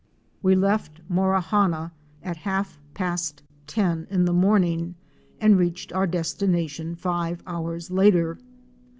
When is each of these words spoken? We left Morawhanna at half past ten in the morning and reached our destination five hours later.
We 0.41 0.55
left 0.55 0.99
Morawhanna 1.07 1.91
at 2.23 2.37
half 2.37 2.79
past 2.95 3.43
ten 3.67 4.07
in 4.09 4.25
the 4.25 4.33
morning 4.33 4.95
and 5.39 5.59
reached 5.59 5.93
our 5.93 6.07
destination 6.07 6.95
five 6.95 7.43
hours 7.45 7.91
later. 7.91 8.39